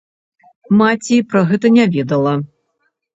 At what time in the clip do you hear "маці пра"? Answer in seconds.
0.79-1.43